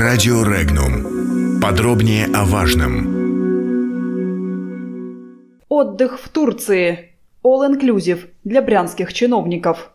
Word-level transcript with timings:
Радио 0.00 0.42
Регнум. 0.44 1.60
Подробнее 1.60 2.24
о 2.34 2.46
важном. 2.46 3.04
Отдых 5.68 6.18
в 6.18 6.30
Турции. 6.30 7.16
All 7.44 7.70
inclusive 7.70 8.30
для 8.42 8.62
брянских 8.62 9.12
чиновников. 9.12 9.92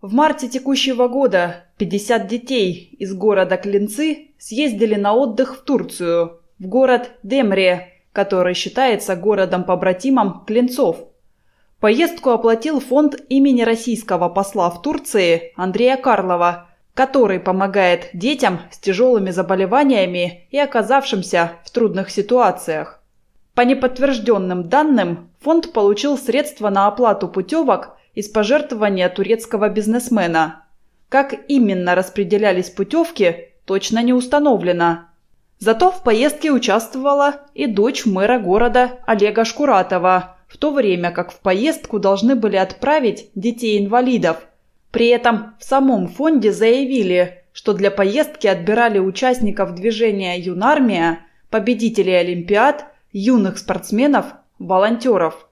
В 0.00 0.14
марте 0.14 0.48
текущего 0.48 1.08
года 1.08 1.64
50 1.78 2.28
детей 2.28 2.94
из 3.00 3.12
города 3.12 3.56
Клинцы 3.56 4.28
съездили 4.38 4.94
на 4.94 5.12
отдых 5.12 5.56
в 5.56 5.62
Турцию, 5.64 6.40
в 6.60 6.68
город 6.68 7.10
Демре, 7.24 7.88
который 8.12 8.54
считается 8.54 9.16
городом-побратимом 9.16 10.44
Клинцов– 10.46 10.98
Поездку 11.82 12.30
оплатил 12.30 12.78
фонд 12.78 13.16
имени 13.28 13.62
российского 13.62 14.28
посла 14.28 14.70
в 14.70 14.82
Турции 14.82 15.52
Андрея 15.56 15.96
Карлова, 15.96 16.68
который 16.94 17.40
помогает 17.40 18.10
детям 18.12 18.60
с 18.70 18.78
тяжелыми 18.78 19.30
заболеваниями 19.30 20.46
и 20.52 20.58
оказавшимся 20.60 21.54
в 21.64 21.72
трудных 21.72 22.10
ситуациях. 22.10 23.02
По 23.54 23.62
неподтвержденным 23.62 24.68
данным, 24.68 25.30
фонд 25.40 25.72
получил 25.72 26.16
средства 26.16 26.70
на 26.70 26.86
оплату 26.86 27.26
путевок 27.26 27.96
из 28.14 28.28
пожертвования 28.28 29.08
турецкого 29.08 29.68
бизнесмена. 29.68 30.66
Как 31.08 31.34
именно 31.48 31.96
распределялись 31.96 32.70
путевки, 32.70 33.48
точно 33.64 34.04
не 34.04 34.12
установлено. 34.12 35.06
Зато 35.58 35.90
в 35.90 36.04
поездке 36.04 36.52
участвовала 36.52 37.40
и 37.54 37.66
дочь 37.66 38.06
мэра 38.06 38.38
города 38.38 39.00
Олега 39.04 39.44
Шкуратова– 39.44 40.36
в 40.52 40.58
то 40.58 40.70
время 40.70 41.10
как 41.12 41.32
в 41.32 41.40
поездку 41.40 41.98
должны 41.98 42.36
были 42.36 42.56
отправить 42.56 43.30
детей-инвалидов. 43.34 44.36
При 44.90 45.08
этом 45.08 45.54
в 45.58 45.64
самом 45.64 46.08
фонде 46.08 46.52
заявили, 46.52 47.42
что 47.54 47.72
для 47.72 47.90
поездки 47.90 48.46
отбирали 48.46 48.98
участников 48.98 49.74
движения 49.74 50.38
«Юнармия», 50.38 51.20
победителей 51.48 52.12
Олимпиад, 52.12 52.84
юных 53.12 53.56
спортсменов, 53.56 54.26
волонтеров. 54.58 55.48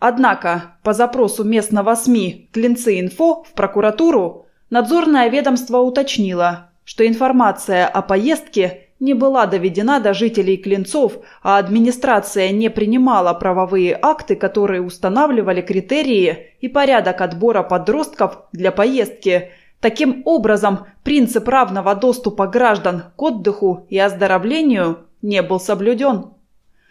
Однако, 0.00 0.76
по 0.82 0.92
запросу 0.92 1.44
местного 1.44 1.94
СМИ 1.94 2.50
«Клинцы-инфо» 2.52 3.44
в 3.44 3.52
прокуратуру, 3.52 4.46
надзорное 4.70 5.28
ведомство 5.28 5.78
уточнило, 5.78 6.70
что 6.84 7.06
информация 7.06 7.86
о 7.86 8.02
поездке 8.02 8.85
не 8.98 9.14
была 9.14 9.46
доведена 9.46 10.00
до 10.00 10.14
жителей 10.14 10.56
Клинцов, 10.56 11.18
а 11.42 11.58
администрация 11.58 12.50
не 12.50 12.70
принимала 12.70 13.34
правовые 13.34 13.98
акты, 14.00 14.36
которые 14.36 14.82
устанавливали 14.82 15.60
критерии 15.60 16.54
и 16.60 16.68
порядок 16.68 17.20
отбора 17.20 17.62
подростков 17.62 18.44
для 18.52 18.72
поездки. 18.72 19.50
Таким 19.80 20.22
образом, 20.24 20.86
принцип 21.04 21.46
равного 21.48 21.94
доступа 21.94 22.46
граждан 22.46 23.04
к 23.16 23.22
отдыху 23.22 23.86
и 23.90 23.98
оздоровлению 23.98 24.98
не 25.20 25.42
был 25.42 25.60
соблюден. 25.60 26.30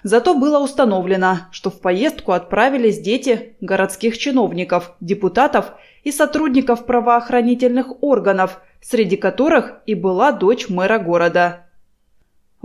Зато 0.03 0.35
было 0.35 0.59
установлено, 0.59 1.47
что 1.51 1.71
в 1.71 1.81
поездку 1.81 2.33
отправились 2.33 2.99
дети 2.99 3.55
городских 3.59 4.19
чиновников, 4.19 4.93
депутатов 4.99 5.73
и 6.03 6.11
сотрудников 6.11 6.85
правоохранительных 6.85 8.03
органов, 8.03 8.61
среди 8.81 9.17
которых 9.17 9.81
и 9.87 9.95
была 9.95 10.31
дочь 10.31 10.69
мэра 10.69 10.99
города. 10.99 11.64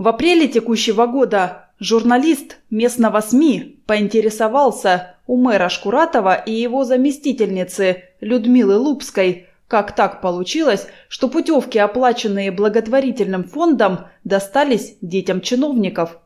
В 0.01 0.07
апреле 0.07 0.47
текущего 0.47 1.05
года 1.05 1.69
журналист 1.79 2.57
местного 2.71 3.21
СМИ 3.21 3.83
поинтересовался 3.85 5.15
у 5.27 5.37
мэра 5.37 5.69
Шкуратова 5.69 6.33
и 6.33 6.51
его 6.51 6.85
заместительницы 6.85 8.05
Людмилы 8.19 8.77
Лупской, 8.77 9.45
как 9.67 9.95
так 9.95 10.19
получилось, 10.19 10.87
что 11.07 11.27
путевки, 11.27 11.77
оплаченные 11.77 12.49
благотворительным 12.49 13.43
фондом, 13.43 14.07
достались 14.23 14.97
детям 15.01 15.39
чиновников. 15.39 16.17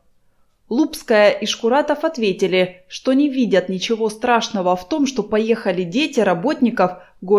Лупская 0.70 1.28
и 1.28 1.44
Шкуратов 1.44 2.02
ответили, 2.02 2.82
что 2.88 3.12
не 3.12 3.28
видят 3.28 3.68
ничего 3.68 4.08
страшного 4.08 4.74
в 4.74 4.88
том, 4.88 5.06
что 5.06 5.22
поехали 5.22 5.82
дети 5.82 6.20
работников 6.20 6.92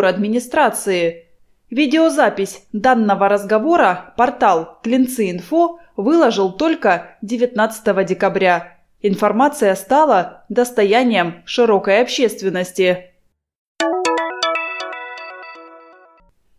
администрации. 0.07 1.25
Видеозапись 1.71 2.61
данного 2.73 3.27
разговора 3.27 4.13
портал 4.17 4.77
Клинцы.Инфо 4.83 5.79
выложил 5.97 6.53
только 6.53 7.17
19 7.21 8.05
декабря. 8.05 8.77
Информация 9.01 9.75
стала 9.75 10.45
достоянием 10.47 11.41
широкой 11.45 12.01
общественности. 12.01 13.11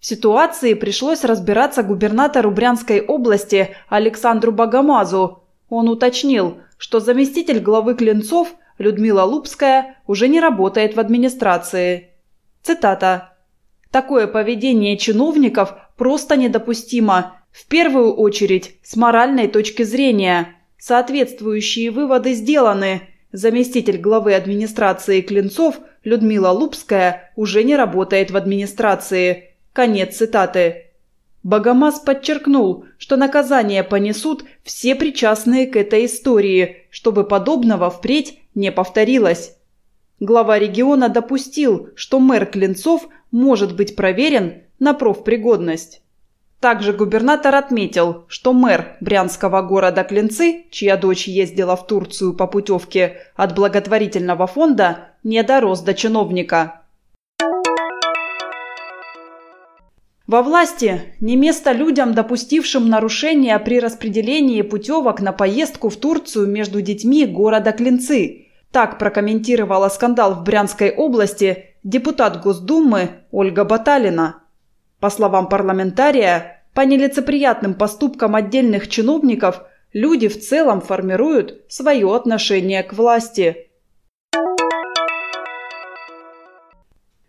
В 0.00 0.06
ситуации 0.06 0.74
пришлось 0.74 1.24
разбираться 1.24 1.82
губернатору 1.82 2.50
Брянской 2.50 3.00
области 3.00 3.74
Александру 3.88 4.52
Богомазу. 4.52 5.44
Он 5.68 5.88
уточнил, 5.88 6.58
что 6.76 7.00
заместитель 7.00 7.60
главы 7.60 7.94
Клинцов 7.94 8.54
Людмила 8.78 9.22
Лупская 9.22 9.96
уже 10.06 10.28
не 10.28 10.40
работает 10.40 10.94
в 10.94 11.00
администрации. 11.00 12.10
Цитата. 12.62 13.34
«Такое 13.90 14.26
поведение 14.26 14.96
чиновников 14.96 15.74
просто 15.96 16.36
недопустимо 16.36 17.37
в 17.52 17.66
первую 17.66 18.14
очередь, 18.14 18.76
с 18.82 18.96
моральной 18.96 19.48
точки 19.48 19.82
зрения. 19.82 20.56
Соответствующие 20.78 21.90
выводы 21.90 22.34
сделаны. 22.34 23.02
Заместитель 23.32 23.98
главы 23.98 24.34
администрации 24.34 25.20
Клинцов 25.20 25.80
Людмила 26.04 26.50
Лупская 26.50 27.32
уже 27.36 27.64
не 27.64 27.76
работает 27.76 28.30
в 28.30 28.36
администрации. 28.36 29.54
Конец 29.72 30.16
цитаты. 30.16 30.86
Богомаз 31.42 32.00
подчеркнул, 32.00 32.84
что 32.98 33.16
наказание 33.16 33.84
понесут 33.84 34.44
все 34.62 34.94
причастные 34.94 35.66
к 35.66 35.76
этой 35.76 36.06
истории, 36.06 36.86
чтобы 36.90 37.24
подобного 37.24 37.90
впредь 37.90 38.40
не 38.54 38.72
повторилось. 38.72 39.56
Глава 40.20 40.58
региона 40.58 41.08
допустил, 41.08 41.90
что 41.94 42.18
мэр 42.18 42.46
Клинцов 42.46 43.08
может 43.30 43.76
быть 43.76 43.94
проверен 43.94 44.62
на 44.78 44.94
профпригодность. 44.94 46.02
Также 46.60 46.92
губернатор 46.92 47.54
отметил, 47.54 48.24
что 48.26 48.52
мэр 48.52 48.96
брянского 49.00 49.62
города 49.62 50.02
Клинцы, 50.02 50.64
чья 50.70 50.96
дочь 50.96 51.28
ездила 51.28 51.76
в 51.76 51.86
Турцию 51.86 52.34
по 52.34 52.48
путевке 52.48 53.18
от 53.36 53.54
благотворительного 53.54 54.48
фонда, 54.48 55.10
не 55.22 55.40
дорос 55.44 55.82
до 55.82 55.94
чиновника. 55.94 56.82
Во 60.26 60.42
власти 60.42 61.14
не 61.20 61.36
место 61.36 61.70
людям, 61.70 62.12
допустившим 62.12 62.88
нарушения 62.88 63.58
при 63.60 63.78
распределении 63.78 64.60
путевок 64.62 65.20
на 65.20 65.32
поездку 65.32 65.88
в 65.88 65.96
Турцию 65.96 66.48
между 66.48 66.82
детьми 66.82 67.24
города 67.24 67.72
Клинцы. 67.72 68.48
Так 68.72 68.98
прокомментировала 68.98 69.88
скандал 69.88 70.34
в 70.34 70.42
Брянской 70.42 70.90
области 70.90 71.76
депутат 71.84 72.42
Госдумы 72.42 73.10
Ольга 73.30 73.64
Баталина. 73.64 74.42
По 75.00 75.10
словам 75.10 75.48
парламентария, 75.48 76.64
по 76.74 76.80
нелицеприятным 76.80 77.74
поступкам 77.74 78.34
отдельных 78.34 78.88
чиновников 78.88 79.62
люди 79.92 80.26
в 80.26 80.40
целом 80.40 80.80
формируют 80.80 81.62
свое 81.68 82.14
отношение 82.14 82.82
к 82.82 82.92
власти. 82.92 83.68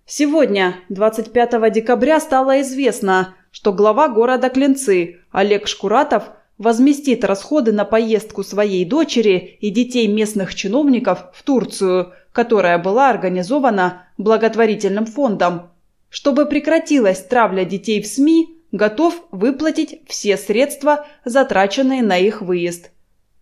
Сегодня, 0.07 0.77
25 0.89 1.71
декабря, 1.71 2.19
стало 2.19 2.61
известно, 2.61 3.35
что 3.51 3.71
глава 3.71 4.07
города 4.07 4.49
Клинцы 4.49 5.19
Олег 5.31 5.67
Шкуратов 5.67 6.23
возместит 6.57 7.23
расходы 7.23 7.71
на 7.71 7.85
поездку 7.85 8.43
своей 8.43 8.83
дочери 8.83 9.57
и 9.61 9.69
детей 9.69 10.07
местных 10.07 10.55
чиновников 10.55 11.25
в 11.33 11.43
Турцию, 11.43 12.13
которая 12.33 12.79
была 12.79 13.11
организована 13.11 14.07
благотворительным 14.17 15.05
фондом 15.05 15.68
чтобы 16.09 16.45
прекратилась 16.45 17.23
травля 17.23 17.65
детей 17.65 18.01
в 18.01 18.07
СМИ, 18.07 18.57
готов 18.71 19.15
выплатить 19.31 20.01
все 20.07 20.37
средства, 20.37 21.05
затраченные 21.25 22.03
на 22.03 22.17
их 22.17 22.41
выезд. 22.41 22.91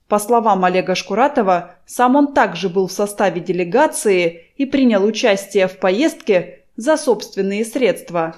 По 0.08 0.20
словам 0.20 0.64
Олега 0.64 0.96
Шкуратова, 0.96 1.76
сам 1.86 2.16
он 2.16 2.34
также 2.34 2.70
был 2.70 2.88
в 2.88 2.94
составе 2.94 3.42
делегации 3.42 4.52
и 4.56 4.66
принял 4.66 5.04
участие 5.04 5.68
в 5.68 5.80
поездке 5.80 6.66
за 6.78 6.96
собственные 6.96 7.66
средства. 7.66 8.36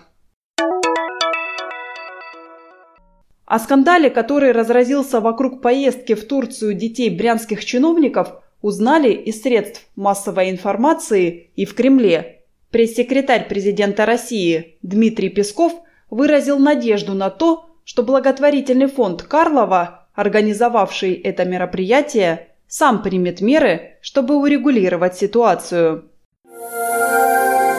О 3.45 3.57
скандале, 3.57 4.09
который 4.11 4.51
разразился 4.51 5.21
вокруг 5.21 5.61
поездки 5.61 6.13
в 6.13 6.27
Турцию 6.27 6.75
детей 6.75 7.09
брянских 7.09 7.65
чиновников, 7.65 8.43
узнали 8.61 9.11
из 9.11 9.41
средств 9.41 9.87
массовой 9.95 10.51
информации 10.51 11.51
и 11.55 11.65
в 11.65 11.73
Кремле– 11.73 12.35
Пресс-секретарь 12.71 13.47
президента 13.47 14.05
России 14.05 14.77
Дмитрий 14.83 15.29
Песков 15.29 15.73
выразил 16.09 16.59
надежду 16.59 17.13
на 17.13 17.29
то, 17.29 17.65
что 17.83 18.03
благотворительный 18.03 18.87
фонд 18.87 19.23
Карлова, 19.23 20.07
организовавший 20.13 21.13
это 21.13 21.45
мероприятие, 21.45 22.49
сам 22.67 23.01
примет 23.01 23.41
меры, 23.41 23.97
чтобы 24.01 24.35
урегулировать 24.35 25.17
ситуацию. 25.17 26.05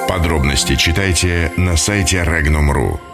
Подробности 0.08 0.74
читайте 0.74 1.52
на 1.56 1.76
сайте 1.76 2.16
Regnum.ru. 2.16 3.09